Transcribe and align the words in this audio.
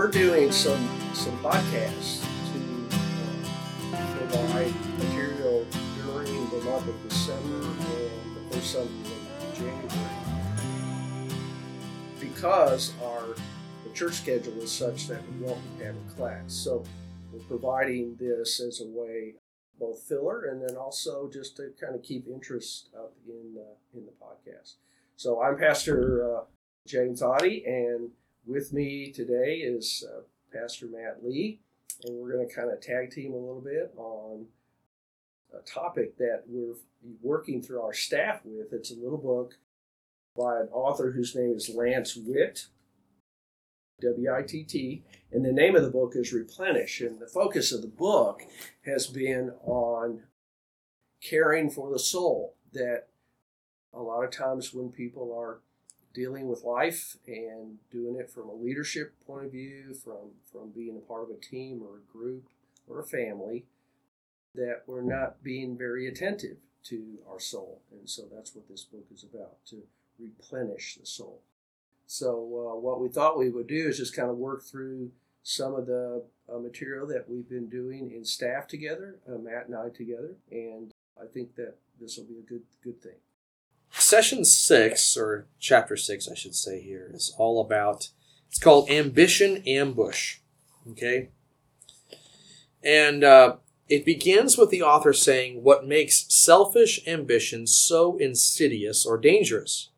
we're 0.00 0.10
doing 0.10 0.50
some 0.50 0.88
some 1.12 1.36
podcasts 1.40 2.24
to 2.50 2.58
uh, 3.92 4.16
provide 4.16 4.72
material 4.96 5.66
during 6.02 6.48
the 6.48 6.56
month 6.64 6.88
of 6.88 6.96
December 7.06 7.66
and 7.66 8.34
the 8.34 8.40
first 8.50 8.72
Sunday 8.72 8.88
of 9.42 9.54
January 9.54 11.28
because 12.18 12.94
our 13.04 13.36
the 13.84 13.90
church 13.92 14.14
schedule 14.14 14.58
is 14.62 14.72
such 14.72 15.06
that 15.06 15.20
we 15.32 15.44
won't 15.44 15.60
be 15.76 15.84
having 15.84 16.02
class. 16.16 16.44
So 16.46 16.82
we're 17.30 17.40
providing 17.40 18.16
this 18.18 18.58
as 18.58 18.80
a 18.80 18.86
way 18.86 19.34
both 19.78 20.00
filler 20.04 20.46
and 20.46 20.66
then 20.66 20.76
also 20.76 21.28
just 21.30 21.58
to 21.58 21.72
kind 21.78 21.94
of 21.94 22.02
keep 22.02 22.26
interest 22.26 22.88
up 22.96 23.12
in 23.28 23.58
uh, 23.58 23.74
in 23.94 24.06
the 24.06 24.12
podcast. 24.12 24.76
So 25.16 25.42
I'm 25.42 25.58
Pastor 25.58 26.38
uh, 26.38 26.44
James 26.86 27.20
Oddie, 27.20 27.66
and 27.66 28.12
with 28.50 28.72
me 28.72 29.12
today 29.12 29.58
is 29.58 30.04
uh, 30.08 30.22
Pastor 30.52 30.86
Matt 30.86 31.18
Lee, 31.22 31.60
and 32.04 32.16
we're 32.16 32.32
going 32.32 32.48
to 32.48 32.52
kind 32.52 32.70
of 32.70 32.80
tag 32.80 33.12
team 33.12 33.32
a 33.32 33.36
little 33.36 33.60
bit 33.60 33.92
on 33.96 34.46
a 35.54 35.62
topic 35.62 36.18
that 36.18 36.42
we're 36.48 36.74
working 37.22 37.62
through 37.62 37.80
our 37.80 37.92
staff 37.92 38.40
with. 38.44 38.72
It's 38.72 38.90
a 38.90 38.98
little 38.98 39.18
book 39.18 39.54
by 40.36 40.60
an 40.60 40.68
author 40.72 41.12
whose 41.12 41.34
name 41.36 41.54
is 41.54 41.68
Lance 41.68 42.16
Witt, 42.16 42.66
W 44.00 44.34
I 44.34 44.42
T 44.42 44.64
T, 44.64 45.04
and 45.30 45.44
the 45.44 45.52
name 45.52 45.76
of 45.76 45.82
the 45.82 45.90
book 45.90 46.14
is 46.16 46.32
Replenish. 46.32 47.00
And 47.00 47.20
the 47.20 47.28
focus 47.28 47.70
of 47.70 47.82
the 47.82 47.88
book 47.88 48.42
has 48.84 49.06
been 49.06 49.52
on 49.62 50.24
caring 51.22 51.70
for 51.70 51.90
the 51.92 51.98
soul. 52.00 52.56
That 52.72 53.06
a 53.92 54.00
lot 54.00 54.24
of 54.24 54.30
times 54.30 54.74
when 54.74 54.90
people 54.90 55.36
are 55.38 55.60
dealing 56.12 56.48
with 56.48 56.64
life 56.64 57.16
and 57.26 57.78
doing 57.90 58.16
it 58.16 58.30
from 58.30 58.48
a 58.48 58.54
leadership 58.54 59.14
point 59.26 59.46
of 59.46 59.52
view, 59.52 59.94
from, 59.94 60.32
from 60.50 60.70
being 60.70 60.96
a 60.96 61.06
part 61.06 61.22
of 61.22 61.30
a 61.30 61.40
team 61.40 61.82
or 61.82 61.96
a 61.96 62.18
group 62.18 62.48
or 62.88 63.00
a 63.00 63.04
family, 63.04 63.64
that 64.54 64.82
we're 64.86 65.02
not 65.02 65.42
being 65.42 65.76
very 65.76 66.08
attentive 66.08 66.56
to 66.82 67.18
our 67.30 67.38
soul. 67.38 67.82
And 67.92 68.08
so 68.08 68.22
that's 68.32 68.54
what 68.54 68.68
this 68.68 68.82
book 68.82 69.06
is 69.12 69.22
about 69.22 69.64
to 69.66 69.82
replenish 70.18 70.96
the 70.96 71.06
soul. 71.06 71.40
So, 72.06 72.32
uh, 72.32 72.80
what 72.80 73.00
we 73.00 73.08
thought 73.08 73.38
we 73.38 73.50
would 73.50 73.68
do 73.68 73.86
is 73.86 73.98
just 73.98 74.16
kind 74.16 74.30
of 74.30 74.36
work 74.36 74.64
through 74.64 75.12
some 75.44 75.74
of 75.74 75.86
the 75.86 76.24
uh, 76.52 76.58
material 76.58 77.06
that 77.06 77.28
we've 77.28 77.48
been 77.48 77.68
doing 77.68 78.10
in 78.10 78.24
staff 78.24 78.66
together, 78.66 79.16
uh, 79.28 79.38
Matt 79.38 79.66
and 79.68 79.76
I 79.76 79.90
together, 79.90 80.34
and 80.50 80.92
I 81.20 81.26
think 81.32 81.54
that 81.54 81.76
this 82.00 82.16
will 82.16 82.24
be 82.24 82.38
a 82.38 82.42
good 82.42 82.62
good 82.82 83.00
thing. 83.00 83.18
Session 83.92 84.44
six, 84.44 85.16
or 85.16 85.46
chapter 85.58 85.96
six, 85.96 86.28
I 86.28 86.34
should 86.34 86.54
say 86.54 86.80
here, 86.80 87.10
is 87.12 87.34
all 87.38 87.60
about. 87.60 88.10
It's 88.48 88.58
called 88.58 88.90
ambition 88.90 89.62
ambush. 89.66 90.38
Okay, 90.90 91.28
and 92.82 93.22
uh, 93.22 93.56
it 93.88 94.04
begins 94.04 94.56
with 94.56 94.70
the 94.70 94.82
author 94.82 95.12
saying 95.12 95.62
what 95.62 95.86
makes 95.86 96.32
selfish 96.32 97.06
ambition 97.06 97.66
so 97.66 98.16
insidious 98.16 99.04
or 99.04 99.18
dangerous 99.18 99.90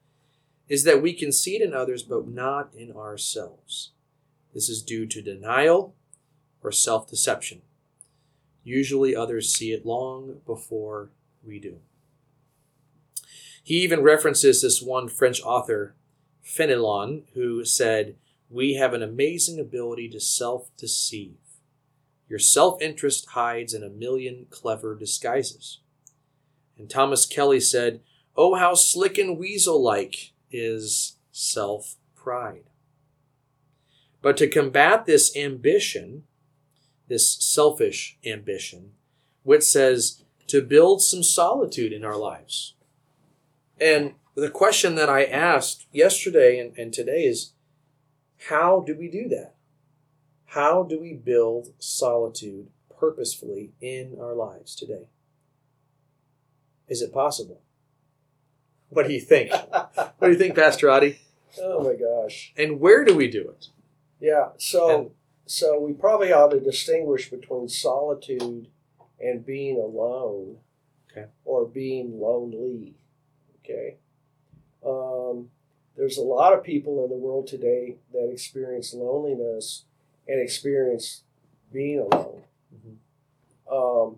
is 0.68 0.84
that 0.84 1.02
we 1.02 1.12
can 1.12 1.30
see 1.30 1.56
it 1.56 1.62
in 1.62 1.74
others 1.74 2.02
but 2.02 2.26
not 2.26 2.70
in 2.74 2.90
ourselves. 2.92 3.90
This 4.54 4.68
is 4.68 4.82
due 4.82 5.06
to 5.06 5.20
denial 5.20 5.94
or 6.62 6.72
self 6.72 7.08
deception. 7.08 7.62
Usually, 8.64 9.14
others 9.14 9.52
see 9.52 9.72
it 9.72 9.84
long 9.84 10.40
before 10.46 11.10
we 11.44 11.58
do. 11.58 11.80
He 13.62 13.76
even 13.82 14.02
references 14.02 14.62
this 14.62 14.82
one 14.82 15.08
French 15.08 15.40
author, 15.42 15.94
Fenelon, 16.44 17.24
who 17.34 17.64
said, 17.64 18.16
We 18.50 18.74
have 18.74 18.92
an 18.92 19.02
amazing 19.02 19.60
ability 19.60 20.08
to 20.10 20.20
self 20.20 20.70
deceive. 20.76 21.36
Your 22.28 22.38
self 22.38 22.80
interest 22.82 23.30
hides 23.30 23.74
in 23.74 23.82
a 23.82 23.88
million 23.88 24.46
clever 24.50 24.96
disguises. 24.96 25.80
And 26.76 26.90
Thomas 26.90 27.26
Kelly 27.26 27.60
said, 27.60 28.00
Oh, 28.36 28.54
how 28.54 28.74
slick 28.74 29.18
and 29.18 29.38
weasel 29.38 29.82
like 29.82 30.32
is 30.50 31.16
self 31.30 31.96
pride. 32.16 32.64
But 34.22 34.36
to 34.38 34.48
combat 34.48 35.04
this 35.04 35.36
ambition, 35.36 36.24
this 37.08 37.34
selfish 37.34 38.18
ambition, 38.24 38.92
Witt 39.44 39.64
says 39.64 40.24
to 40.46 40.62
build 40.62 41.02
some 41.02 41.22
solitude 41.22 41.92
in 41.92 42.04
our 42.04 42.16
lives. 42.16 42.74
And 43.82 44.14
the 44.36 44.48
question 44.48 44.94
that 44.94 45.10
I 45.10 45.24
asked 45.24 45.86
yesterday 45.92 46.60
and, 46.60 46.76
and 46.78 46.92
today 46.92 47.24
is 47.24 47.52
how 48.48 48.80
do 48.86 48.96
we 48.96 49.08
do 49.08 49.28
that? 49.30 49.54
How 50.46 50.84
do 50.84 51.00
we 51.00 51.14
build 51.14 51.72
solitude 51.80 52.68
purposefully 52.96 53.72
in 53.80 54.16
our 54.20 54.34
lives 54.34 54.76
today? 54.76 55.08
Is 56.88 57.02
it 57.02 57.12
possible? 57.12 57.60
What 58.88 59.08
do 59.08 59.12
you 59.12 59.20
think? 59.20 59.50
what 59.72 60.20
do 60.20 60.30
you 60.30 60.36
think, 60.38 60.54
Pastor 60.54 60.86
Oddie? 60.86 61.18
Oh 61.60 61.82
my 61.82 61.94
gosh. 61.94 62.52
And 62.56 62.78
where 62.78 63.04
do 63.04 63.16
we 63.16 63.28
do 63.28 63.40
it? 63.48 63.68
Yeah, 64.20 64.50
so 64.58 64.88
And- 64.98 65.10
so 65.44 65.80
we 65.80 65.92
probably 65.92 66.32
ought 66.32 66.52
to 66.52 66.60
distinguish 66.60 67.28
between 67.28 67.68
solitude 67.68 68.68
and 69.20 69.44
being 69.44 69.76
alone, 69.76 70.58
Okay. 71.10 71.26
or 71.44 71.66
being 71.66 72.20
lonely. 72.20 72.94
Okay, 73.64 73.96
um, 74.84 75.48
there's 75.96 76.18
a 76.18 76.22
lot 76.22 76.52
of 76.52 76.64
people 76.64 77.04
in 77.04 77.10
the 77.10 77.16
world 77.16 77.46
today 77.46 77.96
that 78.12 78.30
experience 78.30 78.92
loneliness 78.92 79.84
and 80.26 80.40
experience 80.40 81.22
being 81.72 82.00
alone. 82.00 82.42
Um, 83.70 84.16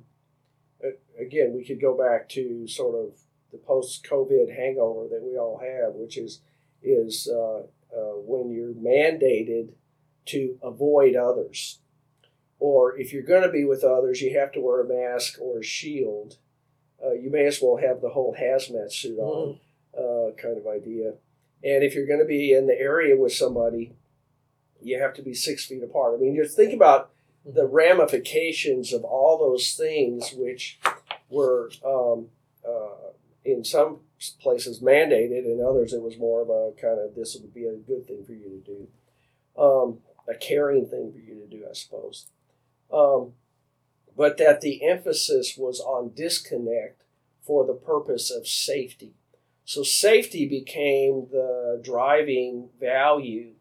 again, 1.18 1.52
we 1.54 1.64
could 1.64 1.80
go 1.80 1.96
back 1.96 2.28
to 2.30 2.66
sort 2.66 2.94
of 2.96 3.18
the 3.52 3.58
post-COVID 3.58 4.54
hangover 4.54 5.06
that 5.08 5.22
we 5.22 5.38
all 5.38 5.58
have, 5.58 5.94
which 5.94 6.16
is 6.16 6.40
is 6.82 7.28
uh, 7.32 7.60
uh, 7.96 8.16
when 8.16 8.50
you're 8.50 8.74
mandated 8.74 9.70
to 10.26 10.58
avoid 10.62 11.16
others. 11.16 11.78
Or 12.58 12.98
if 12.98 13.12
you're 13.12 13.22
going 13.22 13.42
to 13.42 13.50
be 13.50 13.64
with 13.64 13.84
others, 13.84 14.20
you 14.20 14.38
have 14.38 14.52
to 14.52 14.60
wear 14.60 14.82
a 14.82 14.88
mask 14.88 15.38
or 15.40 15.58
a 15.58 15.64
shield. 15.64 16.38
Uh, 17.14 17.20
you 17.20 17.30
may 17.30 17.46
as 17.46 17.60
well 17.62 17.76
have 17.76 18.00
the 18.00 18.10
whole 18.10 18.34
hazmat 18.38 18.92
suit 18.92 19.18
on, 19.18 19.58
uh, 19.96 20.34
kind 20.40 20.58
of 20.58 20.66
idea. 20.66 21.14
And 21.62 21.82
if 21.82 21.94
you're 21.94 22.06
going 22.06 22.20
to 22.20 22.26
be 22.26 22.52
in 22.52 22.66
the 22.66 22.78
area 22.78 23.16
with 23.16 23.32
somebody, 23.32 23.94
you 24.82 25.00
have 25.00 25.14
to 25.14 25.22
be 25.22 25.34
six 25.34 25.64
feet 25.64 25.82
apart. 25.82 26.14
I 26.14 26.18
mean, 26.18 26.36
just 26.36 26.56
think 26.56 26.74
about 26.74 27.10
the 27.44 27.66
ramifications 27.66 28.92
of 28.92 29.04
all 29.04 29.38
those 29.38 29.74
things, 29.74 30.32
which 30.36 30.78
were 31.30 31.70
um, 31.84 32.26
uh, 32.66 33.12
in 33.44 33.64
some 33.64 34.00
places 34.40 34.80
mandated, 34.80 35.44
in 35.44 35.64
others 35.66 35.92
it 35.92 36.02
was 36.02 36.18
more 36.18 36.42
of 36.42 36.48
a 36.48 36.72
kind 36.80 36.98
of 36.98 37.14
this 37.14 37.36
would 37.40 37.54
be 37.54 37.66
a 37.66 37.76
good 37.76 38.06
thing 38.06 38.24
for 38.24 38.32
you 38.32 38.48
to 38.48 38.72
do 38.72 38.88
um, 39.56 39.98
a 40.28 40.34
caring 40.34 40.86
thing 40.86 41.12
for 41.12 41.18
you 41.18 41.40
to 41.40 41.46
do, 41.46 41.64
I 41.68 41.74
suppose. 41.74 42.26
Um, 42.92 43.32
but 44.16 44.36
that 44.38 44.60
the 44.60 44.86
emphasis 44.86 45.56
was 45.56 45.80
on 45.80 46.12
disconnect 46.14 47.02
for 47.44 47.66
the 47.66 47.74
purpose 47.74 48.30
of 48.30 48.46
safety. 48.46 49.14
So 49.64 49.82
safety 49.82 50.46
became 50.46 51.28
the 51.30 51.80
driving 51.82 52.68
value 52.80 53.52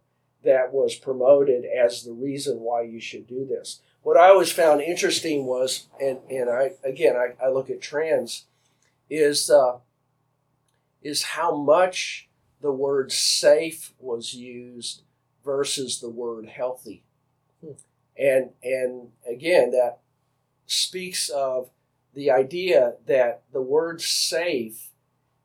that 0.44 0.74
was 0.74 0.96
promoted 0.96 1.64
as 1.66 2.04
the 2.04 2.12
reason 2.12 2.60
why 2.60 2.82
you 2.82 3.00
should 3.00 3.28
do 3.28 3.46
this. 3.46 3.82
What 4.02 4.18
I 4.18 4.30
always 4.30 4.52
found 4.52 4.82
interesting 4.82 5.46
was, 5.46 5.88
and, 6.02 6.20
and 6.30 6.50
I 6.50 6.72
again 6.84 7.16
I, 7.16 7.42
I 7.44 7.50
look 7.50 7.70
at 7.70 7.82
trends, 7.82 8.46
is 9.10 9.50
uh, 9.50 9.78
is 11.02 11.24
how 11.24 11.56
much 11.56 12.30
the 12.62 12.72
word 12.72 13.12
safe 13.12 13.94
was 14.00 14.34
used 14.34 15.04
versus 15.46 16.00
the 16.00 16.10
word 16.10 16.48
healthy. 16.48 17.04
Hmm. 17.62 17.72
And 18.18 18.50
and 18.62 19.10
again 19.26 19.72
that 19.72 20.00
speaks 20.66 21.30
of 21.30 21.70
the 22.14 22.32
idea 22.32 22.94
that 23.08 23.44
the 23.52 23.62
word 23.62 24.02
safe 24.02 24.90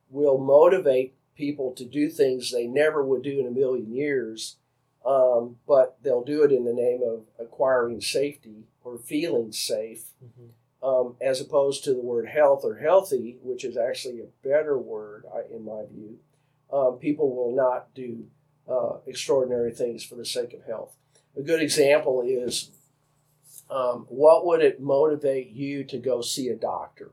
will 0.09 0.37
motivate 0.37 1.15
people 1.35 1.71
to 1.73 1.85
do 1.85 2.09
things 2.09 2.51
they 2.51 2.67
never 2.67 3.03
would 3.03 3.23
do 3.23 3.39
in 3.39 3.47
a 3.47 3.51
million 3.51 3.93
years, 3.93 4.57
um, 5.05 5.57
but 5.67 5.97
they'll 6.03 6.23
do 6.23 6.43
it 6.43 6.51
in 6.51 6.65
the 6.65 6.73
name 6.73 7.01
of 7.03 7.23
acquiring 7.39 8.01
safety 8.01 8.65
or 8.83 8.97
feeling 8.97 9.51
safe, 9.51 10.11
um, 10.83 11.15
as 11.21 11.39
opposed 11.41 11.83
to 11.83 11.93
the 11.93 12.01
word 12.01 12.27
health 12.27 12.61
or 12.63 12.75
healthy, 12.75 13.37
which 13.41 13.63
is 13.63 13.77
actually 13.77 14.19
a 14.19 14.47
better 14.47 14.77
word 14.77 15.25
in 15.53 15.63
my 15.63 15.83
view. 15.91 16.17
Um, 16.71 16.97
people 16.99 17.35
will 17.35 17.55
not 17.55 17.93
do 17.95 18.25
uh, 18.69 18.97
extraordinary 19.07 19.71
things 19.71 20.03
for 20.03 20.15
the 20.15 20.25
sake 20.25 20.53
of 20.53 20.65
health. 20.65 20.95
A 21.37 21.41
good 21.41 21.61
example 21.61 22.21
is 22.21 22.71
um, 23.69 24.05
what 24.09 24.45
would 24.45 24.61
it 24.61 24.81
motivate 24.81 25.51
you 25.51 25.83
to 25.85 25.97
go 25.97 26.21
see 26.21 26.47
a 26.49 26.55
doctor 26.55 27.11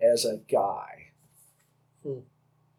as 0.00 0.24
a 0.24 0.40
guy? 0.50 1.08
Hmm. 2.02 2.20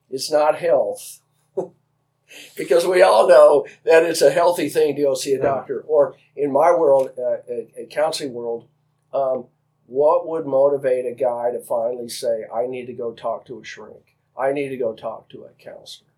It's 0.10 0.32
not 0.32 0.60
health. 0.60 1.22
because 2.56 2.86
we 2.86 3.02
all 3.02 3.28
know 3.28 3.66
that 3.84 4.04
it's 4.04 4.22
a 4.22 4.32
healthy 4.32 4.70
thing 4.70 4.96
to 4.96 5.02
go 5.02 5.16
see 5.16 5.34
a 5.34 5.42
doctor. 5.42 5.82
Or 5.82 6.16
in 6.36 6.52
my 6.52 6.72
world, 6.72 7.12
uh, 7.18 7.38
a, 7.50 7.68
a 7.78 7.86
counseling 7.90 8.34
world, 8.34 8.68
um, 9.14 9.46
what 9.88 10.28
would 10.28 10.46
motivate 10.46 11.06
a 11.06 11.16
guy 11.16 11.52
to 11.52 11.60
finally 11.60 12.10
say, 12.10 12.44
I 12.54 12.68
need 12.68 12.88
to 12.88 12.94
go 12.94 13.14
talk 13.14 13.46
to 13.46 13.60
a 13.60 13.64
shrink? 13.64 14.18
I 14.38 14.52
need 14.52 14.70
to 14.70 14.78
go 14.78 14.94
talk 14.94 15.30
to 15.30 15.46
a 15.46 15.50
counselor. 15.64 16.12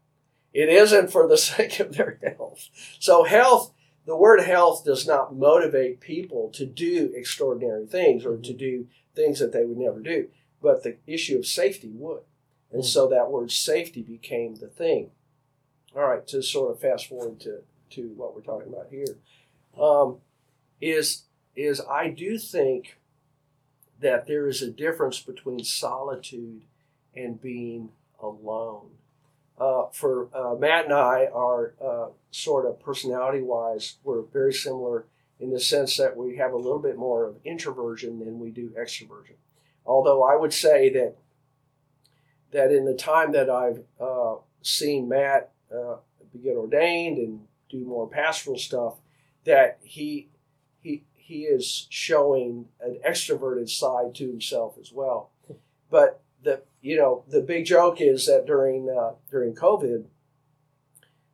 It 0.54 0.70
isn't 0.70 1.12
for 1.12 1.28
the 1.28 1.38
sake 1.38 1.80
of 1.80 1.96
their 1.96 2.20
health. 2.22 2.70
So, 3.00 3.24
health, 3.24 3.72
the 4.06 4.16
word 4.16 4.42
health 4.42 4.84
does 4.84 5.08
not 5.08 5.36
motivate 5.36 6.00
people 6.00 6.50
to 6.54 6.66
do 6.66 7.12
extraordinary 7.16 7.86
things 7.86 8.26
or 8.26 8.38
to 8.38 8.54
do 8.54 8.88
things 9.16 9.40
that 9.40 9.52
they 9.52 9.66
would 9.66 9.78
never 9.78 10.00
do. 10.00 10.30
But 10.62 10.84
the 10.84 10.98
issue 11.06 11.38
of 11.38 11.46
safety 11.46 11.90
would. 11.94 12.22
And 12.72 12.86
so 12.86 13.08
that 13.08 13.32
word 13.32 13.52
safety 13.52 14.02
became 14.02 14.56
the 14.56 14.68
thing. 14.68 15.12
All 15.96 16.04
right, 16.04 16.26
to 16.28 16.44
sort 16.44 16.72
of 16.72 16.80
fast 16.80 17.08
forward 17.08 17.40
to, 17.42 17.62
to 17.92 18.14
what 18.16 18.36
we're 18.36 18.42
talking 18.42 18.72
about 18.72 18.88
here, 18.92 19.18
um, 19.80 20.18
is 20.80 21.24
is 21.56 21.82
I 21.82 22.10
do 22.10 22.38
think 22.38 23.00
that 24.00 24.28
there 24.28 24.48
is 24.48 24.62
a 24.62 24.72
difference 24.72 25.20
between 25.20 25.64
solitude 25.64 26.62
and 27.16 27.42
being 27.42 27.90
alone. 28.22 28.92
Uh, 29.60 29.88
for 29.92 30.30
uh, 30.34 30.56
Matt 30.56 30.86
and 30.86 30.94
I, 30.94 31.28
are 31.34 31.74
uh, 31.84 32.08
sort 32.32 32.66
of 32.66 32.80
personality 32.80 33.42
wise, 33.42 33.98
we're 34.04 34.22
very 34.22 34.54
similar 34.54 35.06
in 35.40 35.52
the 35.52 35.60
sense 35.60 35.98
that 35.98 36.16
we 36.16 36.38
have 36.38 36.54
a 36.54 36.58
little 36.58 36.80
bit 36.80 36.98
more 36.98 37.26
of 37.26 37.36
introversion 37.44 38.20
than 38.20 38.40
we 38.40 38.52
do 38.52 38.70
extroversion. 38.80 39.36
Although 39.86 40.24
I 40.24 40.36
would 40.36 40.54
say 40.54 40.90
that 40.94 41.16
that 42.52 42.72
in 42.72 42.86
the 42.86 42.96
time 42.96 43.32
that 43.34 43.50
I've 43.50 43.84
uh, 44.00 44.36
seen 44.62 45.08
Matt 45.08 45.52
uh, 45.74 45.98
get 46.42 46.56
ordained 46.56 47.18
and 47.18 47.42
do 47.70 47.86
more 47.86 48.08
pastoral 48.08 48.58
stuff, 48.58 48.96
that 49.46 49.80
he 49.84 50.30
he 50.82 51.04
he 51.16 51.44
is 51.44 51.88
showing 51.90 52.70
an 52.82 53.00
extroverted 53.08 53.70
side 53.70 54.16
to 54.16 54.28
himself 54.28 54.78
as 54.80 54.92
well. 54.92 55.32
But 55.90 56.22
the 56.44 56.62
you 56.82 56.98
know 56.98 57.24
the 57.28 57.42
big 57.42 57.66
joke 57.66 58.02
is 58.02 58.26
that 58.28 58.46
during 58.46 58.90
uh, 58.90 59.14
during 59.30 59.54
COVID, 59.54 60.06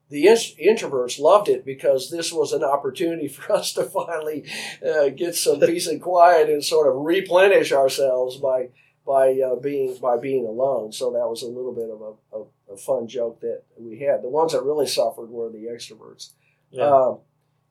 the 0.09 0.25
introverts 0.25 1.19
loved 1.19 1.49
it 1.49 1.65
because 1.65 2.09
this 2.09 2.31
was 2.31 2.53
an 2.53 2.63
opportunity 2.63 3.27
for 3.29 3.53
us 3.53 3.73
to 3.73 3.83
finally 3.83 4.45
uh, 4.85 5.09
get 5.09 5.35
some 5.35 5.59
peace 5.61 5.87
and 5.87 6.01
quiet 6.01 6.49
and 6.49 6.63
sort 6.63 6.87
of 6.87 7.01
replenish 7.03 7.71
ourselves 7.71 8.37
by 8.37 8.69
by 9.05 9.39
uh, 9.39 9.55
being 9.55 9.97
by 10.01 10.17
being 10.17 10.45
alone. 10.45 10.91
So 10.91 11.11
that 11.11 11.27
was 11.27 11.43
a 11.43 11.47
little 11.47 11.73
bit 11.73 11.89
of 11.89 12.01
a, 12.01 12.37
a, 12.37 12.73
a, 12.73 12.77
fun 12.77 13.07
joke 13.07 13.39
that 13.41 13.61
we 13.77 13.99
had. 13.99 14.23
The 14.23 14.29
ones 14.29 14.53
that 14.53 14.63
really 14.63 14.87
suffered 14.87 15.29
were 15.29 15.51
the 15.51 15.65
extroverts. 15.65 16.31
Yeah. 16.71 16.89
Um, 16.89 17.19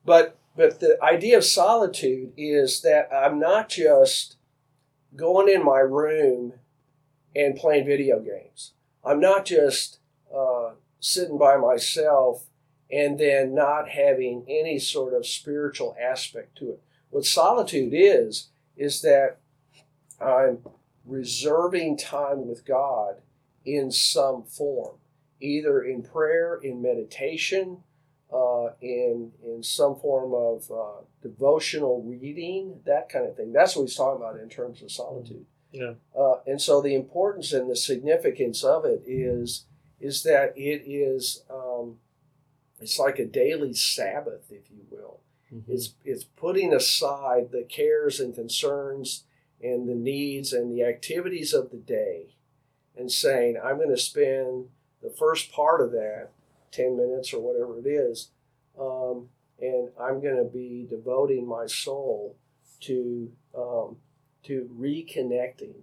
but 0.05 0.37
but 0.55 0.79
the 0.79 0.97
idea 1.03 1.37
of 1.37 1.43
solitude 1.43 2.31
is 2.37 2.81
that 2.81 3.09
I'm 3.13 3.39
not 3.39 3.67
just 3.67 4.37
going 5.15 5.49
in 5.49 5.63
my 5.63 5.79
room 5.79 6.53
and 7.35 7.55
playing 7.55 7.85
video 7.85 8.19
games. 8.19 8.71
I'm 9.03 9.19
not 9.19 9.45
just 9.45 9.99
uh, 10.35 10.71
sitting 10.99 11.37
by 11.37 11.57
myself 11.57 12.45
and 12.91 13.19
then 13.19 13.53
not 13.53 13.89
having 13.89 14.45
any 14.47 14.79
sort 14.79 15.13
of 15.13 15.25
spiritual 15.25 15.95
aspect 16.01 16.57
to 16.57 16.71
it. 16.71 16.81
What 17.09 17.25
solitude 17.25 17.93
is, 17.93 18.49
is 18.77 19.01
that 19.01 19.37
I'm 20.19 20.59
reserving 21.05 21.97
time 21.97 22.47
with 22.47 22.65
God 22.65 23.15
in 23.63 23.91
some 23.91 24.43
form, 24.43 24.95
either 25.39 25.81
in 25.81 26.03
prayer, 26.03 26.55
in 26.55 26.81
meditation, 26.81 27.79
uh, 28.33 28.69
in 28.81 29.31
in 29.43 29.63
some 29.63 29.95
form 29.95 30.33
of 30.33 30.71
uh, 30.71 31.03
devotional 31.21 32.03
reading, 32.03 32.79
that 32.85 33.07
kind 33.09 33.25
of 33.25 33.35
thing. 33.35 33.53
That's 33.53 33.75
what 33.75 33.83
he's 33.83 33.95
talking 33.95 34.21
about 34.21 34.39
in 34.39 34.49
terms 34.49 34.81
of 34.81 34.91
solitude. 34.91 35.45
Yeah. 35.75 35.93
Uh, 36.17 36.39
and 36.47 36.61
so 36.61 36.81
the 36.81 36.95
importance 36.95 37.53
and 37.53 37.69
the 37.69 37.75
significance 37.75 38.63
of 38.63 38.85
it 38.85 39.03
is 39.05 39.65
is 39.99 40.23
that 40.23 40.53
it 40.55 40.83
is 40.85 41.43
um, 41.49 41.97
it's 42.79 42.99
like 42.99 43.19
a 43.19 43.25
daily 43.25 43.73
Sabbath, 43.73 44.51
if 44.51 44.69
you 44.69 44.85
will. 44.89 45.19
Mm-hmm. 45.53 45.71
It's 45.71 45.93
it's 46.03 46.23
putting 46.23 46.73
aside 46.73 47.51
the 47.51 47.63
cares 47.63 48.19
and 48.19 48.33
concerns 48.33 49.23
and 49.61 49.87
the 49.87 49.95
needs 49.95 50.53
and 50.53 50.71
the 50.71 50.83
activities 50.83 51.53
of 51.53 51.71
the 51.71 51.77
day 51.77 52.35
and 52.97 53.11
saying, 53.11 53.57
I'm 53.61 53.77
going 53.77 53.89
to 53.89 53.97
spend 53.97 54.69
the 55.01 55.09
first 55.09 55.51
part 55.51 55.81
of 55.81 55.91
that, 55.91 56.29
10 56.71 56.97
minutes 56.97 57.33
or 57.33 57.41
whatever 57.41 57.79
it 57.79 57.87
is, 57.87 58.29
um, 58.79 59.29
and 59.59 59.89
I'm 59.99 60.21
going 60.21 60.37
to 60.37 60.49
be 60.51 60.85
devoting 60.89 61.47
my 61.47 61.65
soul 61.65 62.35
to, 62.81 63.31
um, 63.57 63.97
to 64.45 64.69
reconnecting 64.77 65.75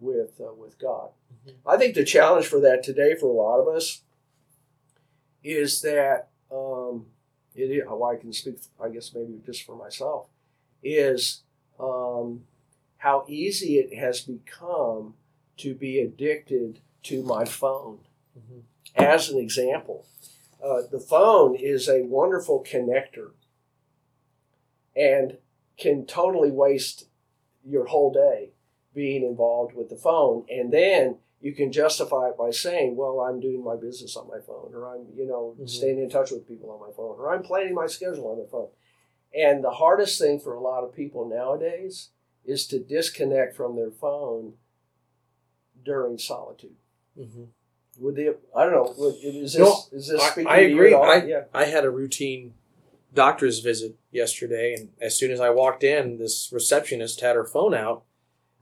with, 0.00 0.40
uh, 0.40 0.52
with 0.54 0.78
God. 0.78 1.10
Mm-hmm. 1.32 1.68
I 1.68 1.76
think 1.76 1.94
the 1.94 2.04
challenge 2.04 2.46
for 2.46 2.60
that 2.60 2.82
today 2.82 3.14
for 3.14 3.26
a 3.26 3.32
lot 3.32 3.60
of 3.60 3.68
us 3.68 4.02
is 5.42 5.82
that 5.82 6.28
um, 6.50 7.06
it, 7.54 7.84
well, 7.88 8.04
I 8.04 8.16
can 8.16 8.32
speak, 8.32 8.58
I 8.82 8.88
guess 8.88 9.12
maybe 9.14 9.40
just 9.44 9.64
for 9.64 9.76
myself, 9.76 10.26
is 10.82 11.42
um, 11.78 12.42
how 12.98 13.24
easy 13.28 13.78
it 13.78 13.96
has 13.98 14.20
become 14.20 15.14
to 15.58 15.74
be 15.74 16.00
addicted 16.00 16.80
to 17.04 17.22
my 17.22 17.44
phone. 17.44 17.98
Mm-hmm. 18.38 18.60
As 19.02 19.28
an 19.28 19.38
example, 19.38 20.06
uh, 20.64 20.82
the 20.90 21.00
phone 21.00 21.54
is 21.54 21.88
a 21.88 22.02
wonderful 22.02 22.64
connector 22.68 23.30
and 24.96 25.38
can 25.76 26.04
totally 26.06 26.50
waste 26.50 27.06
your 27.68 27.86
whole 27.86 28.12
day 28.12 28.50
being 28.94 29.22
involved 29.22 29.74
with 29.74 29.88
the 29.88 29.96
phone. 29.96 30.44
And 30.48 30.72
then 30.72 31.18
you 31.40 31.54
can 31.54 31.70
justify 31.70 32.28
it 32.28 32.38
by 32.38 32.50
saying, 32.50 32.96
well, 32.96 33.20
I'm 33.20 33.40
doing 33.40 33.62
my 33.62 33.76
business 33.76 34.16
on 34.16 34.26
my 34.26 34.40
phone, 34.44 34.72
or 34.74 34.88
I'm, 34.88 35.06
you 35.14 35.26
know, 35.26 35.54
mm-hmm. 35.54 35.66
staying 35.66 35.98
in 35.98 36.10
touch 36.10 36.30
with 36.30 36.48
people 36.48 36.70
on 36.70 36.80
my 36.80 36.92
phone, 36.94 37.16
or 37.18 37.32
I'm 37.32 37.42
planning 37.42 37.74
my 37.74 37.86
schedule 37.86 38.28
on 38.28 38.38
my 38.38 38.50
phone. 38.50 38.68
And 39.34 39.62
the 39.62 39.70
hardest 39.70 40.18
thing 40.18 40.40
for 40.40 40.54
a 40.54 40.60
lot 40.60 40.82
of 40.82 40.94
people 40.94 41.28
nowadays 41.28 42.08
is 42.44 42.66
to 42.68 42.78
disconnect 42.80 43.56
from 43.56 43.76
their 43.76 43.90
phone 43.90 44.54
during 45.84 46.18
solitude. 46.18 46.76
Mm-hmm. 47.16 47.44
Would 48.00 48.16
they? 48.16 48.28
I 48.56 48.64
don't 48.64 48.72
know. 48.72 49.12
Is 49.22 49.52
this? 49.52 49.58
No, 49.58 49.76
is 49.92 50.08
this? 50.08 50.20
I, 50.20 50.42
I 50.44 50.56
agree. 50.58 50.94
I, 50.94 51.24
yeah. 51.24 51.44
I 51.52 51.64
had 51.64 51.84
a 51.84 51.90
routine 51.90 52.54
doctor's 53.14 53.60
visit 53.60 53.96
yesterday, 54.10 54.74
and 54.74 54.90
as 55.00 55.18
soon 55.18 55.30
as 55.30 55.40
I 55.40 55.50
walked 55.50 55.84
in, 55.84 56.18
this 56.18 56.50
receptionist 56.52 57.20
had 57.20 57.36
her 57.36 57.44
phone 57.44 57.74
out, 57.74 58.04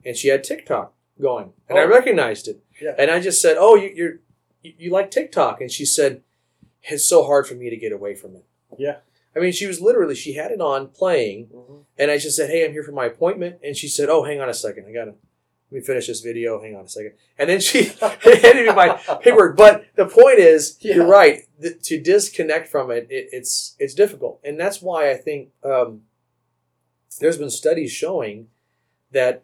and 0.05 0.15
she 0.15 0.29
had 0.29 0.43
TikTok 0.43 0.93
going, 1.21 1.53
and 1.69 1.77
oh. 1.77 1.81
I 1.81 1.85
recognized 1.85 2.47
it. 2.47 2.63
Yeah. 2.81 2.95
And 2.97 3.11
I 3.11 3.19
just 3.19 3.41
said, 3.41 3.57
"Oh, 3.59 3.75
you, 3.75 3.91
you're 3.93 4.13
you, 4.61 4.73
you 4.77 4.91
like 4.91 5.11
TikTok?" 5.11 5.61
And 5.61 5.71
she 5.71 5.85
said, 5.85 6.21
"It's 6.83 7.05
so 7.05 7.23
hard 7.25 7.47
for 7.47 7.55
me 7.55 7.69
to 7.69 7.77
get 7.77 7.91
away 7.91 8.15
from 8.15 8.35
it." 8.35 8.45
Yeah. 8.77 8.97
I 9.35 9.39
mean, 9.39 9.51
she 9.51 9.67
was 9.67 9.79
literally 9.79 10.15
she 10.15 10.33
had 10.33 10.51
it 10.51 10.61
on 10.61 10.87
playing, 10.87 11.47
mm-hmm. 11.47 11.81
and 11.97 12.09
I 12.09 12.17
just 12.17 12.35
said, 12.35 12.49
"Hey, 12.49 12.65
I'm 12.65 12.71
here 12.71 12.83
for 12.83 12.91
my 12.91 13.05
appointment," 13.05 13.57
and 13.63 13.75
she 13.75 13.87
said, 13.87 14.09
"Oh, 14.09 14.23
hang 14.23 14.41
on 14.41 14.49
a 14.49 14.53
second, 14.53 14.85
I 14.87 14.93
gotta 14.93 15.13
let 15.69 15.79
me 15.79 15.81
finish 15.81 16.07
this 16.07 16.21
video. 16.21 16.61
Hang 16.61 16.75
on 16.75 16.85
a 16.85 16.89
second, 16.89 17.13
and 17.37 17.49
then 17.49 17.59
she 17.59 17.83
handed 18.01 18.67
me 18.67 18.73
my 18.73 18.99
paperwork. 19.21 19.57
But 19.57 19.85
the 19.95 20.05
point 20.05 20.39
is, 20.39 20.77
yeah. 20.81 20.95
you're 20.95 21.07
right. 21.07 21.46
Th- 21.61 21.81
to 21.83 21.99
disconnect 21.99 22.67
from 22.67 22.91
it, 22.91 23.07
it, 23.09 23.29
it's 23.31 23.75
it's 23.79 23.93
difficult, 23.93 24.39
and 24.43 24.59
that's 24.59 24.81
why 24.81 25.09
I 25.09 25.15
think 25.15 25.49
um, 25.63 26.01
there's 27.19 27.37
been 27.37 27.49
studies 27.49 27.91
showing 27.91 28.47
that 29.11 29.43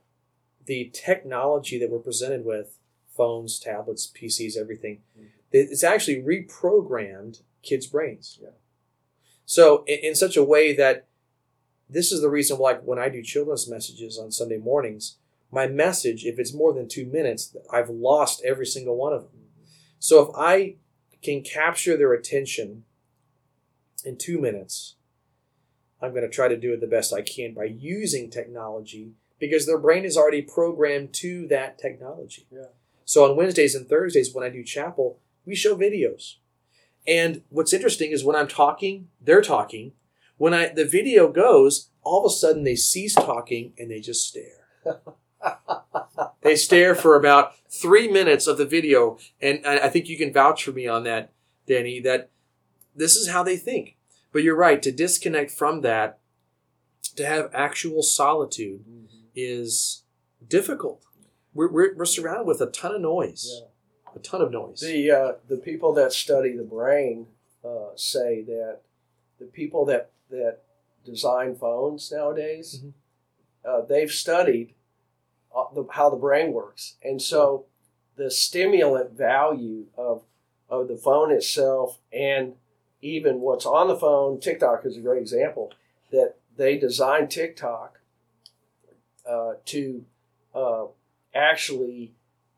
the 0.65 0.91
technology 0.93 1.79
that 1.79 1.89
we're 1.89 1.99
presented 1.99 2.45
with 2.45 2.77
phones, 3.07 3.59
tablets, 3.59 4.11
PCs, 4.13 4.57
everything, 4.57 4.99
mm-hmm. 5.17 5.27
it's 5.51 5.83
actually 5.83 6.21
reprogrammed 6.21 7.41
kids' 7.61 7.87
brains. 7.87 8.39
Yeah. 8.41 8.49
So 9.45 9.83
in, 9.87 9.99
in 10.03 10.15
such 10.15 10.37
a 10.37 10.43
way 10.43 10.75
that 10.75 11.07
this 11.89 12.11
is 12.11 12.21
the 12.21 12.29
reason 12.29 12.57
why 12.57 12.75
when 12.75 12.99
I 12.99 13.09
do 13.09 13.21
children's 13.21 13.69
messages 13.69 14.17
on 14.17 14.31
Sunday 14.31 14.57
mornings, 14.57 15.17
my 15.51 15.67
message, 15.67 16.25
if 16.25 16.39
it's 16.39 16.53
more 16.53 16.73
than 16.73 16.87
two 16.87 17.05
minutes, 17.05 17.55
I've 17.71 17.89
lost 17.89 18.41
every 18.43 18.65
single 18.65 18.97
one 18.97 19.13
of 19.13 19.21
them. 19.21 19.41
So 19.99 20.21
if 20.23 20.35
I 20.35 20.75
can 21.23 21.41
capture 21.41 21.97
their 21.97 22.13
attention 22.13 22.83
in 24.05 24.17
two 24.17 24.39
minutes, 24.39 24.95
I'm 26.01 26.11
going 26.11 26.23
to 26.23 26.29
try 26.29 26.47
to 26.47 26.57
do 26.57 26.73
it 26.73 26.81
the 26.81 26.87
best 26.87 27.13
I 27.13 27.21
can 27.21 27.53
by 27.53 27.63
using 27.63 28.29
technology 28.29 29.13
because 29.39 29.65
their 29.65 29.77
brain 29.77 30.05
is 30.05 30.17
already 30.17 30.41
programmed 30.41 31.13
to 31.13 31.47
that 31.47 31.77
technology. 31.77 32.45
Yeah. 32.51 32.67
So 33.05 33.29
on 33.29 33.37
Wednesdays 33.37 33.75
and 33.75 33.87
Thursdays 33.87 34.33
when 34.33 34.43
I 34.43 34.49
do 34.49 34.63
chapel, 34.63 35.19
we 35.45 35.55
show 35.55 35.75
videos. 35.75 36.35
And 37.07 37.43
what's 37.49 37.73
interesting 37.73 38.11
is 38.11 38.23
when 38.23 38.35
I'm 38.35 38.47
talking, 38.47 39.09
they're 39.21 39.41
talking. 39.41 39.93
When 40.37 40.53
I 40.53 40.69
the 40.69 40.85
video 40.85 41.31
goes, 41.31 41.89
all 42.03 42.25
of 42.25 42.31
a 42.31 42.35
sudden 42.35 42.63
they 42.63 42.75
cease 42.75 43.13
talking 43.13 43.73
and 43.77 43.91
they 43.91 43.99
just 43.99 44.27
stare. 44.27 44.67
they 46.41 46.55
stare 46.55 46.95
for 46.95 47.15
about 47.15 47.53
three 47.69 48.07
minutes 48.07 48.47
of 48.47 48.57
the 48.57 48.65
video, 48.65 49.17
and 49.41 49.65
I 49.65 49.89
think 49.89 50.07
you 50.07 50.17
can 50.17 50.33
vouch 50.33 50.63
for 50.63 50.71
me 50.71 50.87
on 50.87 51.03
that, 51.03 51.31
Danny. 51.67 51.99
That 51.99 52.29
this 52.95 53.15
is 53.15 53.29
how 53.29 53.43
they 53.43 53.57
think. 53.57 53.97
But 54.31 54.43
you're 54.43 54.55
right 54.55 54.81
to 54.81 54.91
disconnect 54.91 55.51
from 55.51 55.81
that, 55.81 56.19
to 57.15 57.25
have 57.25 57.51
actual 57.53 58.01
solitude 58.01 58.83
is 59.35 60.03
difficult. 60.47 61.03
We're, 61.53 61.71
we're, 61.71 61.95
we're 61.95 62.05
surrounded 62.05 62.47
with 62.47 62.59
a 62.61 62.65
ton 62.71 62.95
of 62.95 63.01
noise, 63.01 63.61
Yeah. 63.61 63.67
a 64.15 64.19
ton 64.19 64.41
of 64.41 64.51
noise. 64.51 64.79
The 64.81 65.11
uh, 65.11 65.31
the 65.47 65.57
people 65.57 65.93
that 65.93 66.13
study 66.13 66.55
the 66.57 66.63
brain 66.63 67.27
uh, 67.63 67.89
say 67.95 68.41
that 68.43 68.79
the 69.39 69.45
people 69.45 69.85
that 69.85 70.11
that 70.31 70.59
design 71.05 71.55
phones 71.55 72.11
nowadays, 72.11 72.81
Mhm. 72.83 72.93
uh, 73.65 73.81
they've 73.85 74.11
studied 74.11 74.73
uh, 75.55 75.65
the, 75.73 75.85
how 75.91 76.09
the 76.09 76.17
brain 76.17 76.51
works, 76.53 76.95
and 77.03 77.21
so 77.21 77.65
the 78.15 78.29
stimulant 78.31 79.11
value 79.11 79.85
of 79.97 80.23
of 80.69 80.87
the 80.87 80.95
phone 80.97 81.31
itself 81.31 81.99
and 82.11 82.53
even 83.01 83.41
what's 83.41 83.65
on 83.65 83.87
the 83.87 83.97
phone. 83.97 84.39
TikTok 84.39 84.85
is 84.85 84.97
a 84.97 85.01
great 85.01 85.21
example 85.21 85.71
that 86.11 86.35
they 86.55 86.77
designed 86.77 87.29
TikTok 87.29 87.99
uh, 89.27 89.53
to 89.65 90.05
uh, 90.55 90.85
actually 91.33 92.13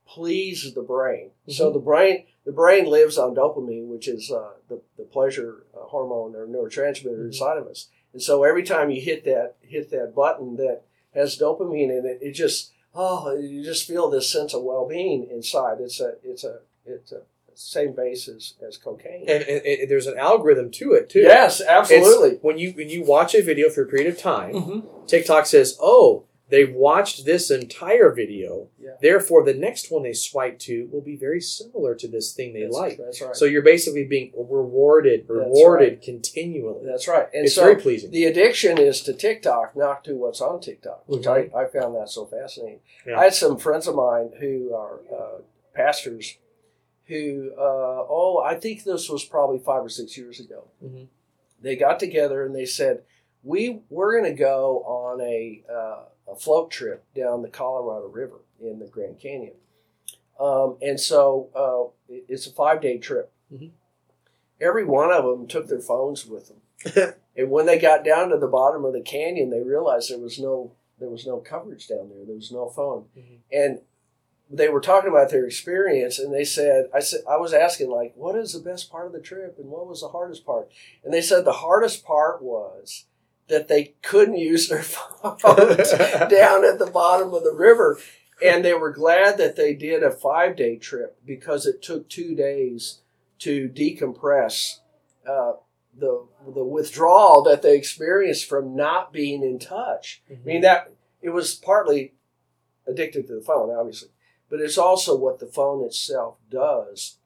please 0.07 0.73
the 0.73 0.81
brain. 0.81 1.31
So 1.47 1.71
the 1.71 1.79
brain 1.79 2.25
the 2.45 2.51
brain 2.51 2.85
lives 2.85 3.17
on 3.17 3.35
dopamine, 3.35 3.87
which 3.87 4.07
is 4.07 4.31
uh, 4.31 4.51
the, 4.69 4.81
the 4.97 5.03
pleasure 5.03 5.63
uh, 5.75 5.85
hormone 5.85 6.35
or 6.35 6.45
neurotransmitter 6.45 7.17
Mhm. 7.17 7.25
inside 7.27 7.57
of 7.57 7.67
us. 7.67 7.87
And 8.13 8.21
so 8.21 8.43
every 8.43 8.63
time 8.63 8.91
you 8.91 9.01
hit 9.01 9.25
that 9.25 9.55
hit 9.61 9.89
that 9.91 10.13
button 10.15 10.55
that 10.57 10.83
has 11.13 11.37
dopamine 11.39 11.89
in 11.89 12.05
it, 12.05 12.19
it 12.21 12.33
just 12.33 12.71
oh 12.95 13.35
you 13.35 13.63
just 13.63 13.87
feel 13.87 14.09
this 14.09 14.29
sense 14.31 14.53
of 14.53 14.63
well 14.63 14.87
being 14.87 15.27
inside. 15.29 15.77
It's 15.81 15.99
a 15.99 16.13
it's 16.23 16.43
a 16.43 16.59
it's 16.85 17.11
a 17.11 17.21
same 17.57 17.93
base 17.93 18.27
as, 18.27 18.53
cocaine. 18.83 19.23
and, 19.29 19.41
and, 19.43 19.65
and 19.65 19.89
there's 19.89 20.07
an 20.07 20.17
algorithm 20.17 20.69
to 20.71 20.91
it 20.91 21.09
too. 21.09 21.21
yes, 21.21 21.61
It's- 21.61 21.73
absolutely. 21.73 22.39
when 22.41 22.57
you 22.57 22.71
when 22.73 22.89
you 22.89 23.03
watch 23.03 23.33
a 23.33 23.41
video 23.41 23.69
for 23.69 23.83
a 23.83 23.87
period 23.87 24.07
of 24.07 24.19
time, 24.19 24.53
Mhm. 24.53 25.07
TikTok 25.07 25.45
says, 25.45 25.77
"Oh, 25.79 26.25
they've 26.49 26.73
watched 26.73 27.25
this 27.25 27.49
entire 27.49 28.11
video. 28.11 28.67
Yeah. 28.79 28.91
Therefore, 29.01 29.43
the 29.43 29.53
next 29.53 29.91
one 29.91 30.03
they 30.03 30.13
swipe 30.13 30.59
to 30.59 30.87
will 30.91 31.01
be 31.01 31.15
very 31.15 31.41
similar 31.41 31.95
to 31.95 32.07
this 32.07 32.33
thing 32.33 32.53
they 32.53 32.63
That's, 32.63 32.75
like." 32.75 32.97
that's 32.97 33.21
right. 33.21 33.35
So 33.35 33.45
you're 33.45 33.61
basically 33.61 34.03
being 34.05 34.31
rewarded, 34.37 35.25
rewarded 35.27 36.01
continually. 36.01 36.85
that's 36.85 37.07
right. 37.07 37.27
And 37.33 37.45
it's 37.45 37.55
so 37.55 37.63
very 37.63 37.75
pleasing. 37.77 38.11
the 38.11 38.25
addiction 38.25 38.77
is 38.77 39.01
to 39.01 39.13
TikTok, 39.13 39.75
not 39.75 40.03
to 40.05 40.13
what's 40.15 40.41
on 40.41 40.61
TikTok, 40.61 41.03
which 41.07 41.27
I, 41.27 41.49
I 41.55 41.65
found 41.65 41.95
that 41.95 42.09
so 42.09 42.25
fascinating. 42.25 42.79
Yeah. 43.05 43.19
I 43.19 43.23
had 43.25 43.33
some 43.33 43.57
friends 43.57 43.87
of 43.87 43.95
mine 43.95 44.31
who 44.39 44.73
are 44.73 44.99
uh, 45.11 45.41
pastors 45.73 46.37
who, 47.07 47.51
uh, 47.57 47.61
oh, 48.09 48.41
I 48.43 48.55
think 48.55 48.83
this 48.83 49.09
was 49.09 49.23
probably 49.23 49.59
five 49.59 49.83
or 49.85 49.89
six 49.89 50.17
years 50.17 50.39
ago. 50.39 50.65
Mhm. 50.83 51.07
They 51.61 51.75
got 51.75 51.99
together 51.99 52.43
and 52.43 52.55
they 52.55 52.65
said, 52.65 53.03
we, 53.43 53.81
we're 53.91 54.19
going 54.19 54.31
to 54.35 54.39
go 54.39 54.79
on 54.85 55.21
a, 55.21 55.63
uh, 55.71 56.05
a 56.27 56.35
float 56.35 56.71
trip 56.71 57.03
down 57.15 57.41
the 57.41 57.49
Colorado 57.49 58.07
River 58.07 58.39
in 58.61 58.79
the 58.79 58.87
Grand 58.87 59.19
Canyon. 59.19 59.53
Um, 60.39 60.77
and 60.81 60.99
so 60.99 61.49
uh, 61.55 62.13
it- 62.13 62.25
it's 62.27 62.47
a 62.47 62.51
five 62.51 62.81
day 62.81 62.97
trip. 62.97 63.31
Mhm. 63.53 63.71
Every 64.59 64.85
one 64.85 65.11
of 65.11 65.23
them 65.25 65.47
took 65.47 65.67
their 65.67 65.79
phones 65.81 66.25
with 66.25 66.47
them. 66.49 67.13
And 67.37 67.51
when 67.51 67.65
they 67.65 67.77
got 67.77 68.05
down 68.05 68.29
to 68.29 68.37
the 68.37 68.47
bottom 68.47 68.85
of 68.85 68.93
the 68.93 69.01
canyon, 69.01 69.49
they 69.49 69.59
realized 69.61 70.09
there 70.09 70.17
was 70.19 70.39
no 70.39 70.71
there 70.99 71.09
was 71.09 71.27
no 71.27 71.39
coverage 71.39 71.89
down 71.89 72.07
there. 72.07 72.23
There 72.25 72.33
was 72.35 72.49
no 72.53 72.69
phone, 72.69 73.09
Mhm. 73.17 73.39
and 73.51 73.81
they 74.49 74.69
were 74.69 74.79
talking 74.79 75.09
about 75.09 75.29
their 75.31 75.45
experience. 75.45 76.17
And 76.17 76.33
they 76.33 76.45
said, 76.45 76.89
"I 76.93 77.01
said 77.01 77.19
I 77.27 77.35
was 77.35 77.51
asking 77.53 77.89
like, 77.89 78.13
what 78.15 78.37
is 78.37 78.53
the 78.53 78.61
best 78.61 78.89
part 78.89 79.05
of 79.05 79.11
the 79.11 79.19
trip, 79.19 79.59
and 79.59 79.69
what 79.69 79.85
was 79.85 79.99
the 79.99 80.07
hardest 80.07 80.45
part?" 80.45 80.71
And 81.03 81.13
they 81.13 81.21
said 81.21 81.43
the 81.43 81.51
hardest 81.67 82.05
part 82.05 82.41
was 82.41 83.03
that 83.47 83.67
they 83.67 83.95
couldn't 84.01 84.37
use 84.37 84.67
their 84.67 84.81
phones 84.83 85.91
down 86.29 86.65
at 86.65 86.79
the 86.79 86.89
bottom 86.91 87.33
of 87.33 87.43
the 87.43 87.53
river. 87.53 87.99
And 88.43 88.65
they 88.65 88.73
were 88.73 88.91
glad 88.91 89.37
that 89.37 89.55
they 89.55 89.73
did 89.73 90.03
a 90.03 90.11
five 90.11 90.55
day 90.55 90.77
trip 90.77 91.17
because 91.25 91.65
it 91.65 91.81
took 91.81 92.09
two 92.09 92.35
days 92.35 92.99
to 93.39 93.69
decompress 93.69 94.79
uh, 95.27 95.53
the 95.97 96.27
the 96.53 96.63
withdrawal 96.63 97.43
that 97.43 97.61
they 97.61 97.77
experienced 97.77 98.47
from 98.47 98.75
not 98.75 99.13
being 99.13 99.41
in 99.41 99.57
touch. 99.59 100.21
I 100.29 100.37
mean 100.45 100.61
that 100.61 100.91
it 101.21 101.29
was 101.29 101.55
partly 101.55 102.13
addicted 102.85 103.27
to 103.27 103.35
the 103.35 103.41
phone, 103.41 103.69
obviously, 103.71 104.09
but 104.49 104.59
it's 104.59 104.77
also 104.77 105.15
what 105.15 105.39
the 105.39 105.47
phone 105.47 105.83
itself 105.85 106.37
does 106.49 107.17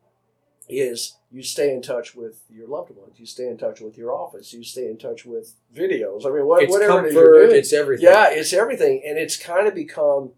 is 0.70 1.18
you 1.32 1.44
stay 1.44 1.74
in 1.74 1.82
touch 1.82 2.16
with 2.16 2.44
your 2.50 2.68
loved 2.68 2.92
ones, 2.92 3.20
you 3.20 3.26
stay 3.26 3.48
in 3.48 3.58
touch 3.58 3.82
with 3.82 3.98
your 3.98 4.14
office, 4.14 4.54
you 4.54 4.64
stay 4.64 4.88
in 4.88 4.98
touch 4.98 5.26
with 5.26 5.56
videos. 5.76 6.26
I 6.26 6.30
mean, 6.30 6.46
what, 6.46 6.64
it's 6.64 6.72
whatever 6.72 7.02
comfort. 7.02 7.06
it 7.06 7.10
is 7.10 7.14
you're 7.16 7.48
doing. 7.48 7.56
It's 7.60 7.74
everything. 7.74 8.06
Yeah, 8.06 8.30
it's 8.30 8.54
everything, 8.54 9.04
and 9.06 9.18
it's 9.18 9.38
kind 9.38 9.68
of 9.68 9.76
become 9.76 10.32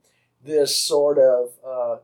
this 0.44 0.80
sort 0.80 1.18
of 1.18 1.52
uh, 1.66 1.98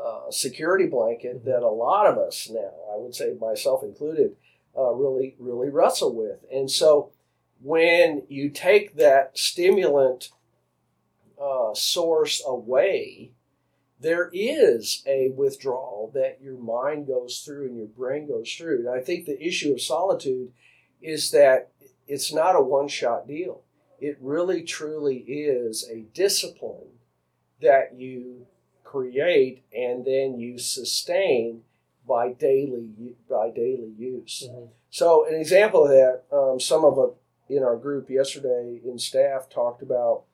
uh, 0.00 0.30
security 0.30 0.86
blanket 0.86 1.44
that 1.44 1.62
a 1.62 1.68
lot 1.68 2.06
of 2.06 2.18
us 2.18 2.50
now, 2.50 2.72
I 2.92 2.96
would 2.96 3.14
say 3.14 3.34
myself 3.40 3.82
included, 3.82 4.32
uh, 4.76 4.92
really 4.92 5.36
really 5.38 5.68
wrestle 5.68 6.14
with. 6.14 6.44
And 6.52 6.70
so, 6.70 7.12
when 7.62 8.22
you 8.28 8.50
take 8.50 8.96
that 8.96 9.38
stimulant 9.38 10.30
uh, 11.40 11.74
source 11.74 12.42
away, 12.46 13.32
there 14.00 14.30
is 14.32 15.02
a 15.06 15.30
withdrawal 15.30 16.10
that 16.14 16.38
your 16.42 16.58
mind 16.58 17.06
goes 17.06 17.40
through 17.40 17.66
and 17.66 17.76
your 17.76 17.86
brain 17.86 18.26
goes 18.28 18.52
through. 18.52 18.80
And 18.80 18.88
I 18.88 19.00
think 19.00 19.24
the 19.24 19.42
issue 19.42 19.72
of 19.72 19.80
solitude 19.80 20.52
is 21.00 21.30
that 21.30 21.70
it's 22.06 22.32
not 22.32 22.56
a 22.56 22.60
one 22.60 22.88
shot 22.88 23.26
deal 23.26 23.64
it 24.04 24.18
really 24.20 24.62
truly 24.62 25.18
is 25.18 25.88
a 25.88 26.00
discipline 26.12 26.98
that 27.62 27.94
you 27.96 28.46
create 28.82 29.64
and 29.72 30.04
then 30.04 30.38
you 30.38 30.58
sustain 30.58 31.62
by 32.06 32.32
daily 32.32 33.16
by 33.30 33.50
daily 33.50 33.92
use. 33.96 34.46
Mhm. 34.46 34.68
So 34.90 35.24
an 35.24 35.34
example 35.34 35.84
of 35.84 35.90
that, 35.90 36.24
um, 36.30 36.60
some 36.60 36.84
of 36.84 36.98
us 36.98 37.16
in 37.48 37.62
our 37.62 37.76
group 37.76 38.10
yesterday 38.10 38.80
in 38.84 38.98
staff 38.98 39.48
talked 39.48 39.80
about 39.80 40.24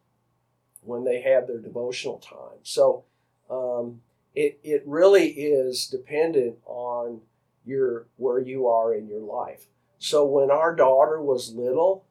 when 0.82 1.04
they 1.04 1.20
had 1.20 1.46
their 1.46 1.58
devotional 1.58 2.18
time. 2.18 2.58
So 2.64 3.04
um, 3.50 4.00
it 4.35 4.59
it 4.62 4.83
really 4.87 5.28
is 5.30 5.87
dependent 5.87 6.57
on 6.66 7.21
your 7.66 8.07
where 8.16 8.38
you 8.38 8.69
are 8.69 8.95
in 8.95 9.09
your 9.09 9.21
life. 9.21 9.66
So 9.99 10.25
when 10.25 10.50
our 10.50 10.75
daughter 10.75 11.21
was 11.21 11.52
little, 11.54 12.04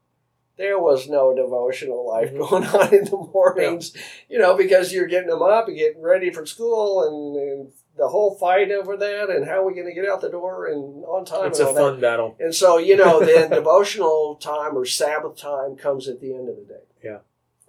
there 0.58 0.78
was 0.78 1.08
no 1.10 1.34
devotional 1.36 2.06
life 2.08 2.32
Mhm. 2.34 2.50
going 2.50 2.64
on 2.66 2.94
in 2.94 3.06
the 3.06 3.18
mornings, 3.18 3.94
you 4.28 4.38
know, 4.38 4.56
because 4.56 4.94
you're 4.94 5.08
getting 5.08 5.30
them 5.30 5.42
up 5.42 5.68
and 5.68 5.78
getting 5.78 6.02
ready 6.02 6.30
for 6.30 6.46
school 6.46 7.04
and, 7.04 7.36
and 7.50 7.72
the 7.98 8.10
whole 8.10 8.36
fight 8.36 8.72
over 8.72 8.96
that 8.98 9.30
and 9.30 9.46
how 9.46 9.64
are 9.64 9.66
we 9.66 9.74
going 9.74 9.88
to 9.88 9.94
get 9.94 10.08
out 10.08 10.22
the 10.22 10.30
door 10.30 10.68
and 10.68 11.04
on 11.06 11.26
time 11.26 11.48
It's 11.48 11.60
a 11.60 11.68
all 11.68 11.74
that. 11.74 11.80
fun 11.82 12.00
battle. 12.00 12.36
And 12.40 12.54
so, 12.54 12.78
you 12.78 12.96
know, 12.96 13.20
then 13.26 13.50
devotional 13.50 14.36
time 14.36 14.78
or 14.78 14.86
Sabbath 14.86 15.36
time 15.38 15.76
comes 15.76 16.08
at 16.08 16.20
the 16.22 16.34
end 16.34 16.48
of 16.50 16.56
the 16.58 16.64
day. 16.64 16.84
Yeah. 17.04 17.18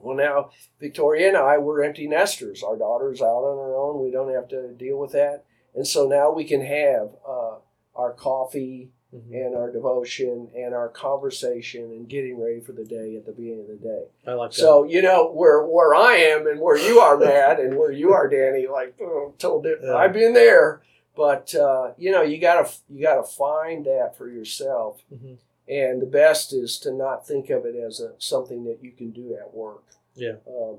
Well, 0.01 0.17
now, 0.17 0.51
Victoria 0.81 1.29
and 1.29 1.37
I, 1.37 1.59
we're 1.59 1.83
empty 1.83 2.07
nesters. 2.09 2.63
Our 2.63 2.77
daughter's 2.77 3.21
out 3.21 3.45
on 3.45 3.59
her 3.59 3.77
own. 3.77 4.03
We 4.03 4.11
don't 4.11 4.33
have 4.33 4.49
to 4.49 4.69
deal 4.73 4.99
with 4.99 5.13
that. 5.13 5.45
And 5.75 5.87
so 5.87 6.07
now 6.09 6.33
we 6.33 6.45
can 6.45 6.63
have 6.63 7.11
uh, 7.27 7.57
our 7.95 8.13
coffee 8.13 8.91
Mhm. 9.15 9.33
and 9.47 9.57
our 9.57 9.73
devotion 9.73 10.51
and 10.55 10.73
our 10.73 10.89
conversation 10.89 11.83
and 11.91 12.09
getting 12.09 12.41
ready 12.41 12.61
for 12.61 12.71
the 12.71 12.85
day 12.85 13.17
at 13.17 13.27
the 13.27 13.33
beginning 13.33 13.63
of 13.63 13.67
the 13.81 13.89
day. 13.89 14.05
I 14.25 14.35
like 14.35 14.51
that. 14.53 14.57
So, 14.57 14.85
you 14.85 15.03
know, 15.03 15.33
where 15.33 15.65
where 15.65 15.97
I 15.97 16.15
am 16.15 16.47
and 16.47 16.61
where 16.61 16.79
you 16.79 17.01
are, 17.01 17.17
Matt, 17.17 17.59
and 17.59 17.77
where 17.77 17.91
you 17.91 18.13
are, 18.13 18.29
Danny, 18.29 18.69
like 18.69 18.95
oh, 19.03 19.35
told 19.39 19.67
it, 19.67 19.81
Yeah. 19.83 19.97
I've 19.97 20.13
been 20.13 20.33
there. 20.33 20.83
But 21.17 21.53
uh, 21.57 21.91
you 21.99 22.13
know, 22.13 22.23
you 22.23 22.39
gotta 22.39 22.71
you 22.89 23.03
gotta 23.03 23.25
find 23.25 23.85
that 23.87 24.15
for 24.17 24.29
yourself. 24.31 25.03
Mhm. 25.13 25.39
And 25.71 26.03
the 26.03 26.07
best 26.07 26.53
is 26.53 26.79
to 26.81 26.93
not 26.93 27.27
think 27.27 27.49
of 27.49 27.65
it 27.65 27.77
as 27.77 28.01
a 28.01 28.13
something 28.19 28.65
that 28.65 28.81
you 28.83 28.91
can 28.91 29.13
do 29.13 29.37
at 29.41 29.55
work. 29.55 29.85
Yeah. 30.17 30.37
Um, 30.49 30.79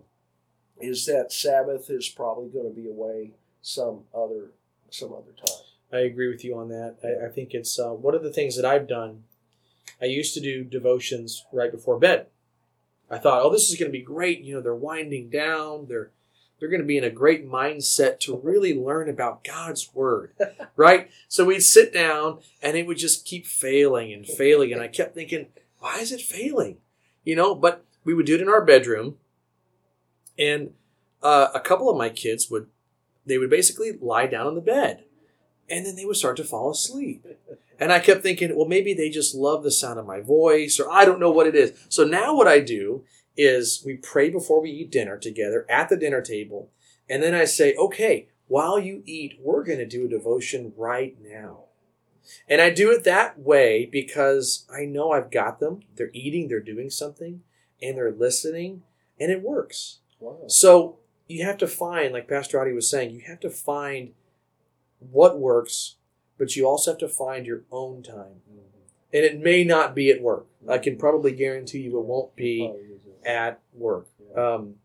is 0.82 1.06
that 1.06 1.32
Sabbath 1.32 1.90
is 1.90 2.10
probably 2.10 2.50
going 2.50 2.68
to 2.68 2.76
be 2.76 2.90
away 2.90 3.32
some 3.62 4.02
other 4.14 4.52
some 4.90 5.14
other 5.14 5.32
time. 5.32 5.64
I 5.94 6.00
agree 6.00 6.30
with 6.30 6.44
you 6.44 6.58
on 6.58 6.68
that. 6.70 6.98
I, 7.04 7.28
I 7.28 7.30
think 7.30 7.54
it's 7.54 7.80
uh, 7.80 7.92
one 7.92 8.16
of 8.16 8.24
the 8.24 8.34
things 8.34 8.58
that 8.58 8.66
I've 8.66 8.88
done. 8.88 9.24
I 10.02 10.06
used 10.06 10.34
to 10.34 10.42
do 10.42 10.64
devotions 10.64 11.46
right 11.54 11.72
before 11.72 11.98
bed. 11.98 12.28
I 13.10 13.18
thought, 13.18 13.44
oh, 13.44 13.52
this 13.52 13.70
is 13.70 13.78
going 13.78 13.92
to 13.92 13.98
be 13.98 14.04
great. 14.04 14.42
You 14.42 14.56
know, 14.56 14.62
they're 14.62 14.76
winding 14.76 15.30
down. 15.30 15.88
They're 15.88 16.12
they're 16.62 16.70
going 16.70 16.82
to 16.82 16.88
be 16.88 16.98
in 16.98 17.04
a 17.04 17.10
great 17.10 17.50
mindset 17.50 18.20
to 18.20 18.40
really 18.42 18.78
learn 18.78 19.10
about 19.10 19.44
God's 19.44 19.94
word, 19.96 20.34
right? 20.76 21.10
So 21.28 21.44
we'd 21.44 21.62
sit 21.62 21.92
down, 21.92 22.38
and 22.62 22.78
it 22.78 22.86
would 22.86 23.00
just 23.00 23.26
keep 23.26 23.48
failing 23.48 24.14
and 24.14 24.28
failing, 24.28 24.72
and 24.72 24.80
I 24.80 24.88
kept 24.88 25.16
thinking, 25.16 25.48
why 25.80 25.98
is 25.98 26.12
it 26.12 26.22
failing? 26.22 26.78
You 27.24 27.36
know, 27.36 27.56
but 27.56 27.84
we 28.06 28.14
would 28.14 28.28
do 28.28 28.36
it 28.36 28.42
in 28.42 28.48
our 28.48 28.64
bedroom, 28.64 29.18
and 30.38 30.74
uh, 31.24 31.48
a 31.56 31.60
couple 31.60 31.90
of 31.90 31.98
my 31.98 32.10
kids 32.10 32.50
would 32.52 32.68
they 33.26 33.38
would 33.38 33.50
basically 33.50 33.92
lie 34.00 34.28
down 34.28 34.48
on 34.48 34.56
the 34.56 34.62
bed 34.62 35.04
and 35.72 35.86
then 35.86 35.96
they 35.96 36.06
would 36.06 36.18
start 36.18 36.38
to 36.38 36.44
fall 36.44 36.72
asleep. 36.72 37.26
And 37.80 37.92
I 37.92 38.00
kept 38.00 38.22
thinking, 38.22 38.56
well, 38.56 38.68
maybe 38.68 38.94
they 38.94 39.10
just 39.10 39.34
love 39.34 39.64
the 39.64 39.72
sound 39.72 39.98
of 39.98 40.06
my 40.06 40.20
voice, 40.20 40.80
or 40.80 40.92
I 40.92 41.06
don't 41.06 41.20
know 41.20 41.32
what 41.32 41.48
it 41.48 41.56
is. 41.56 41.74
So 41.90 42.04
now 42.04 42.36
what 42.36 42.48
I 42.48 42.60
do 42.60 43.06
is 43.38 43.82
we 43.86 43.96
pray 43.98 44.30
before 44.30 44.62
we 44.62 44.72
eat 44.72 44.92
dinner 44.92 45.18
together 45.18 45.66
at 45.70 45.90
the 45.90 45.98
dinner 45.98 46.22
table. 46.22 46.70
And 47.10 47.22
then 47.22 47.34
I 47.34 47.46
say, 47.46 47.76
okay, 47.76 48.30
while 48.48 48.80
you 48.80 49.04
eat, 49.06 49.40
we're 49.42 49.64
going 49.64 49.80
to 49.80 49.88
do 49.88 50.06
a 50.06 50.10
devotion 50.10 50.74
right 50.76 51.16
now. 51.22 51.66
And 52.48 52.62
I 52.62 52.70
do 52.70 52.92
it 52.92 53.04
that 53.04 53.40
way 53.40 53.86
because 53.92 54.66
I 54.74 54.86
know 54.86 55.12
I've 55.12 55.32
got 55.32 55.60
them. 55.60 55.82
They're 55.96 56.12
eating, 56.14 56.48
they're 56.48 56.60
doing 56.60 56.90
something, 56.90 57.42
and 57.82 57.98
they're 57.98 58.12
listening, 58.12 58.84
and 59.20 59.32
it 59.32 59.42
works. 59.42 60.00
Wow. 60.20 60.38
So 60.48 61.00
you 61.28 61.46
have 61.46 61.58
to 61.58 61.68
find, 61.68 62.14
like 62.14 62.28
Pastor 62.28 62.60
Oddie 62.60 62.76
was 62.76 62.90
saying, 62.90 63.12
you 63.12 63.22
have 63.28 63.40
to 63.40 63.50
find 63.50 64.12
what 65.00 65.40
works, 65.40 65.96
but 66.38 66.56
you 66.56 66.68
also 66.68 66.92
have 66.92 67.00
to 67.00 67.08
find 67.08 67.46
your 67.46 67.64
own 67.72 68.04
time. 68.04 68.42
Mm-hmm. 68.50 68.58
And 69.14 69.26
it 69.26 69.40
may 69.40 69.64
not 69.64 69.96
be 69.96 70.12
at 70.12 70.22
work. 70.22 70.46
I 70.70 70.78
can 70.78 70.94
mm-hmm. 70.94 71.00
probably 71.00 71.32
guarantee 71.32 71.80
you 71.80 71.98
it 71.98 72.06
won't 72.06 72.36
be 72.36 72.70
oh, 72.70 72.78
isn't. 72.78 72.91
At 73.26 73.60
work. 73.74 74.08
Yeah. 74.36 74.54
Um, 74.54 74.76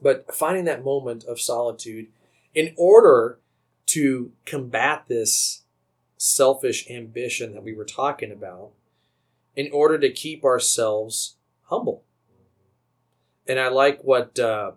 but 0.00 0.34
finding 0.34 0.64
that 0.64 0.84
moment 0.84 1.24
of 1.24 1.40
solitude 1.40 2.08
in 2.54 2.74
order 2.76 3.38
to 3.86 4.32
combat 4.44 5.04
this 5.08 5.62
selfish 6.16 6.88
ambition 6.88 7.52
that 7.52 7.62
we 7.62 7.74
were 7.74 7.84
talking 7.84 8.30
about, 8.30 8.70
in 9.54 9.70
order 9.72 9.98
to 9.98 10.10
keep 10.10 10.44
ourselves 10.44 11.36
humble. 11.64 12.04
And 13.46 13.58
I 13.58 13.68
like 13.68 14.02
what 14.02 14.38
uh, 14.38 14.72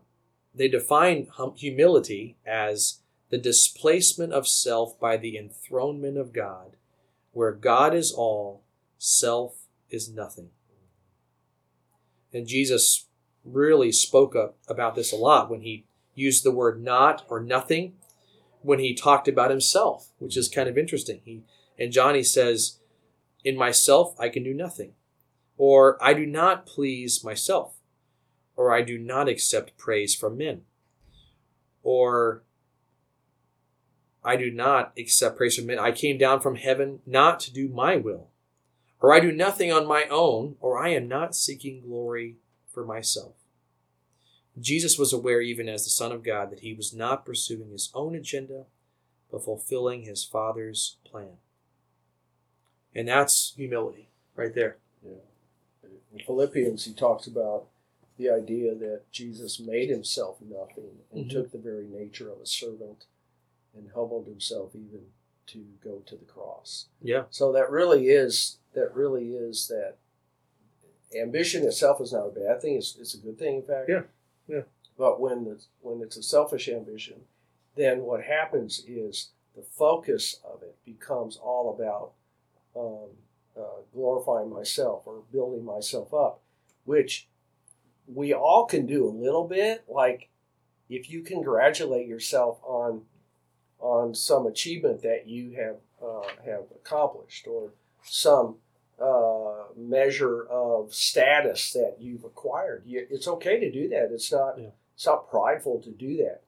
they 0.54 0.68
define 0.68 1.28
hum- 1.32 1.56
humility 1.56 2.36
as 2.46 3.00
the 3.30 3.38
displacement 3.38 4.34
of 4.34 4.48
self 4.48 5.00
by 5.00 5.18
the 5.18 5.38
enthronement 5.38 6.18
of 6.18 6.34
God, 6.34 6.76
where 7.32 7.52
God 7.52 7.94
is 7.94 8.12
all, 8.12 8.64
self 8.98 9.68
is 9.90 10.10
nothing. 10.10 10.50
And 12.36 12.48
Jesus 12.48 13.08
really 13.46 13.94
spoke 13.94 14.36
up 14.36 14.58
about 14.68 14.96
this 14.96 15.14
a 15.14 15.16
lot 15.16 15.50
when 15.50 15.62
he 15.62 15.86
used 16.14 16.44
the 16.44 16.52
word 16.52 16.84
not 16.84 17.26
or 17.30 17.40
nothing 17.40 17.96
when 18.62 18.80
he 18.80 18.94
talked 18.94 19.28
about 19.30 19.52
himself, 19.52 20.12
which 20.18 20.36
is 20.36 20.50
kind 20.50 20.68
of 20.68 20.78
interesting. 20.78 21.22
He 21.24 21.44
and 21.80 21.94
Johnny 21.94 22.24
says, 22.24 22.80
"In 23.46 23.56
myself 23.56 24.20
I 24.20 24.28
can 24.28 24.44
do 24.44 24.54
nothing," 24.54 24.96
or 25.58 25.98
"I 26.04 26.14
do 26.14 26.26
not 26.26 26.66
please 26.66 27.24
myself," 27.24 27.80
or 28.58 28.74
"I 28.74 28.82
do 28.82 28.98
not 28.98 29.30
accept 29.30 29.78
praise 29.78 30.14
from 30.14 30.38
men," 30.38 30.66
or 31.84 32.44
"I 34.24 34.36
do 34.36 34.52
not 34.52 34.92
accept 34.98 35.38
praise 35.38 35.56
from 35.56 35.68
men. 35.68 35.80
I 35.80 35.92
came 35.92 36.18
down 36.18 36.42
from 36.42 36.56
heaven 36.56 37.02
not 37.06 37.40
to 37.42 37.54
do 37.54 37.70
my 37.70 37.96
will." 37.96 38.30
Or 39.06 39.14
I 39.14 39.20
do 39.20 39.32
nothing 39.32 39.72
on 39.72 39.86
my 39.86 40.06
own, 40.10 40.56
or 40.60 40.80
I 40.80 40.90
am 40.90 41.08
not 41.08 41.36
seeking 41.36 41.80
glory 41.80 42.38
for 42.72 42.84
myself. 42.84 43.34
Jesus 44.60 44.98
was 44.98 45.14
aware, 45.14 45.42
even 45.42 45.70
as 45.70 45.84
the 45.84 45.92
Son 45.92 46.12
of 46.12 46.24
God, 46.24 46.50
that 46.50 46.62
he 46.62 46.74
was 46.74 46.92
not 46.92 47.24
pursuing 47.24 47.70
his 47.70 47.92
own 47.94 48.16
agenda, 48.16 48.66
but 49.32 49.44
fulfilling 49.46 50.02
his 50.02 50.24
Father's 50.24 50.98
plan. 51.04 51.38
And 52.96 53.08
that's 53.08 53.54
humility 53.56 54.10
right 54.36 54.56
there. 54.56 54.78
In 55.04 56.26
Philippians, 56.26 56.86
he 56.86 56.94
talks 56.94 57.28
about 57.28 57.68
the 58.18 58.32
idea 58.32 58.74
that 58.74 59.02
Jesus 59.12 59.60
made 59.60 59.92
himself 59.92 60.42
nothing 60.42 61.04
and 61.12 61.28
Mhm. 61.28 61.30
took 61.30 61.52
the 61.52 61.60
very 61.60 61.86
nature 61.86 62.32
of 62.32 62.42
a 62.42 62.48
servant 62.48 63.06
and 63.76 63.92
humbled 63.92 64.26
himself 64.26 64.76
even 64.76 65.12
to 65.46 65.60
go 65.80 66.00
to 66.08 66.16
the 66.16 66.26
cross. 66.26 66.88
Yeah. 67.04 67.26
So 67.30 67.52
that 67.52 67.70
really 67.70 68.08
is 68.10 68.58
really 69.06 69.30
is 69.30 69.68
that 69.68 69.96
ambition 71.20 71.64
itself 71.64 72.02
is 72.02 72.14
not 72.14 72.28
a 72.28 72.40
bad 72.40 72.62
thing. 72.62 72.76
It's, 72.76 72.96
it's 73.00 73.14
a 73.14 73.20
good 73.20 73.38
thing, 73.38 73.58
in 73.58 73.64
fact. 73.64 73.90
Yeah, 73.90 74.02
yeah. 74.48 74.62
But 74.98 75.20
when 75.20 75.48
it's, 75.48 75.68
when 75.82 76.02
it's 76.02 76.18
a 76.18 76.24
selfish 76.24 76.68
ambition, 76.70 77.22
then 77.76 78.02
what 78.02 78.24
happens 78.24 78.84
is 78.88 79.30
the 79.56 79.62
focus 79.62 80.40
of 80.44 80.64
it 80.64 80.76
becomes 80.86 81.38
all 81.38 81.74
about 81.74 82.12
um, 82.80 83.10
uh, 83.58 83.82
glorifying 83.94 84.50
myself 84.50 85.04
or 85.06 85.22
building 85.32 85.64
myself 85.66 86.14
up, 86.14 86.42
which 86.86 87.28
we 88.08 88.34
all 88.34 88.66
can 88.66 88.86
do 88.86 89.06
a 89.06 89.10
little 89.10 89.48
bit. 89.48 89.84
Like 89.90 90.30
if 90.90 91.10
you 91.10 91.22
congratulate 91.22 92.08
yourself 92.08 92.60
on 92.64 93.02
on 93.80 94.16
some 94.16 94.48
achievement 94.48 95.02
that 95.02 95.28
you 95.28 95.52
have 95.52 95.76
uh, 96.04 96.28
have 96.46 96.64
accomplished 96.76 97.48
or 97.48 97.72
some 98.04 98.56
uh, 99.02 99.66
measure 99.78 100.46
of 100.46 100.94
status 100.94 101.74
that 101.74 101.98
you've 102.00 102.24
acquired. 102.24 102.84
You, 102.86 103.06
it's 103.10 103.28
okay 103.28 103.60
to 103.60 103.72
do 103.72 103.90
that. 103.90 104.10
It's 104.12 104.32
not 104.32 104.58
Yeah. 104.60 104.70
it's 104.94 105.06
not 105.06 105.30
prideful 105.30 105.82
to 105.82 105.92
do 105.92 106.18
that. 106.18 106.42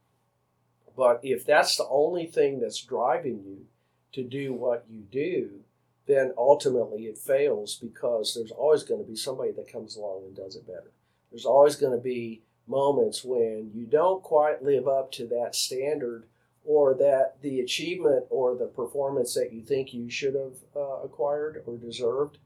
But 0.96 1.20
if 1.24 1.46
that's 1.46 1.76
the 1.78 1.88
only 1.90 2.26
thing 2.26 2.60
that's 2.60 2.82
driving 2.82 3.44
you 3.46 3.66
to 4.14 4.24
do 4.24 4.54
what 4.54 4.86
you 4.90 5.02
do, 5.02 5.60
then 6.08 6.34
ultimately 6.38 7.04
it 7.08 7.18
fails 7.18 7.76
because 7.76 8.34
there's 8.34 8.52
always 8.52 8.84
going 8.84 9.02
to 9.04 9.08
be 9.10 9.16
somebody 9.16 9.52
that 9.52 9.72
comes 9.72 9.96
along 9.98 10.24
and 10.26 10.36
does 10.36 10.56
it 10.56 10.66
better. 10.66 10.92
There's 11.30 11.46
always 11.46 11.76
going 11.76 11.92
to 11.92 12.02
be 12.04 12.42
moments 12.66 13.24
when 13.24 13.72
you 13.76 13.86
don't 13.86 14.24
quite 14.24 14.64
live 14.64 14.88
up 14.88 15.12
to 15.14 15.28
that 15.28 15.54
standard 15.54 16.26
or 16.68 16.94
that 16.94 17.38
the 17.42 17.62
achievement 17.62 18.26
or 18.30 18.54
the 18.54 18.66
performance 18.66 19.34
that 19.34 19.54
you 19.54 19.62
think 19.62 19.94
you 19.94 20.10
should 20.10 20.36
have 20.36 20.58
uh, 20.76 21.02
acquired 21.02 21.64
or 21.66 21.78
deserved, 21.78 22.40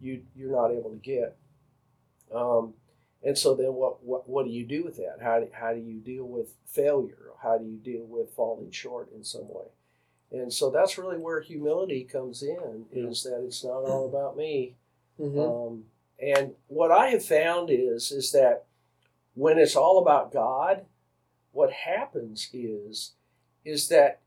you 0.00 0.22
you're 0.34 0.50
not 0.50 0.70
able 0.70 0.90
to 0.90 0.96
get. 0.96 1.36
Um, 2.34 2.72
and 3.22 3.36
so 3.36 3.54
then 3.54 3.74
what, 3.74 4.02
what 4.02 4.26
what 4.26 4.46
do 4.46 4.50
you 4.50 4.64
do 4.64 4.82
with 4.82 4.96
that? 4.96 5.18
How 5.20 5.40
do, 5.40 5.48
how 5.52 5.74
do 5.74 5.80
you 5.80 6.00
deal 6.00 6.24
with 6.24 6.54
failure? 6.64 7.32
How 7.42 7.58
do 7.58 7.66
you 7.66 7.76
deal 7.76 8.06
with 8.06 8.30
falling 8.30 8.70
short 8.70 9.12
in 9.14 9.22
some 9.22 9.46
way? 9.46 9.66
And 10.32 10.50
so 10.50 10.70
that's 10.70 10.96
really 10.96 11.18
where 11.18 11.40
humility 11.42 12.02
comes 12.02 12.42
in, 12.42 12.86
is 12.92 13.22
that 13.24 13.44
it's 13.44 13.62
not 13.62 13.84
all 13.84 14.08
about 14.08 14.38
me. 14.38 14.74
Um, 15.44 15.84
and 16.18 16.52
what 16.68 16.90
I 16.90 17.08
have 17.08 17.24
found 17.24 17.68
is 17.70 18.10
is 18.10 18.32
that 18.32 18.64
when 19.34 19.58
it's 19.58 19.76
all 19.76 19.98
about 19.98 20.32
God, 20.32 20.86
what 21.52 21.72
happens 21.72 22.48
is 22.54 23.12
is 23.66 23.88
that 23.88 24.20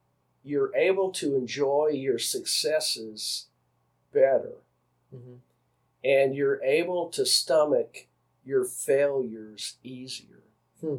you're 0.43 0.75
able 0.75 1.11
to 1.11 1.35
enjoy 1.35 1.87
your 1.93 2.19
successes 2.19 3.47
better, 4.11 4.55
Mhm. 5.13 5.39
and 6.03 6.35
you're 6.35 6.61
able 6.63 7.09
to 7.09 7.25
stomach 7.25 8.05
your 8.45 8.65
failures 8.65 9.77
easier. 9.83 10.43
Hmm. 10.81 10.97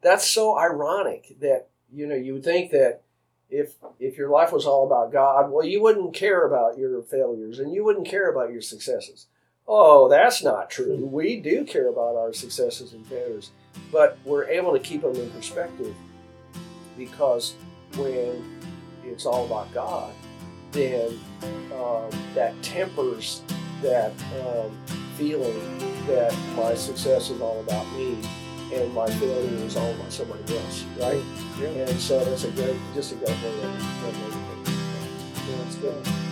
That's 0.00 0.26
so 0.26 0.56
ironic 0.58 1.36
that 1.40 1.68
you 1.92 2.06
know 2.06 2.14
you 2.14 2.34
would 2.34 2.44
think 2.44 2.70
that 2.72 3.02
if 3.50 3.76
if 3.98 4.18
your 4.18 4.28
life 4.28 4.52
was 4.52 4.66
all 4.66 4.84
about 4.86 5.12
God, 5.12 5.50
well, 5.50 5.64
you 5.66 5.80
wouldn't 5.80 6.14
care 6.14 6.44
about 6.46 6.78
your 6.78 7.02
failures 7.02 7.58
and 7.58 7.72
you 7.72 7.84
wouldn't 7.84 8.06
care 8.06 8.30
about 8.30 8.52
your 8.52 8.60
successes. 8.60 9.26
Oh, 9.66 10.08
that's 10.08 10.42
not 10.42 10.70
true. 10.70 10.96
We 11.04 11.40
do 11.40 11.64
care 11.64 11.88
about 11.88 12.16
our 12.16 12.32
successes 12.32 12.92
and 12.92 13.06
failures, 13.06 13.50
but 13.92 14.18
we're 14.24 14.44
able 14.48 14.72
to 14.72 14.78
keep 14.80 15.02
them 15.02 15.14
in 15.16 15.30
perspective 15.30 15.94
because 16.98 17.54
when 17.96 18.60
it's 19.04 19.24
all 19.24 19.46
about 19.46 19.72
God, 19.72 20.12
then 20.72 21.18
um, 21.72 22.10
that 22.34 22.60
tempers 22.62 23.42
that 23.80 24.12
um, 24.42 24.76
feeling 25.16 25.78
that 26.06 26.36
my 26.56 26.74
success 26.74 27.30
is 27.30 27.40
all 27.40 27.60
about 27.60 27.86
me 27.92 28.18
and 28.74 28.92
my 28.92 29.08
failure 29.08 29.64
is 29.64 29.76
all 29.76 29.90
about 29.94 30.12
somebody 30.12 30.58
else, 30.58 30.84
right? 30.98 31.22
Yeah. 31.58 31.68
And 31.68 32.00
so 32.00 32.22
that's 32.24 32.44
a 32.44 32.50
great, 32.50 32.76
just 32.94 33.12
a 33.12 33.14
great 33.14 33.30
way 33.30 33.36
to, 33.36 33.68
great 34.00 34.14
way 34.14 34.26
to 34.26 34.64
think. 34.64 35.48
Yeah, 35.48 35.66
it's 35.66 35.76
good. 35.76 36.27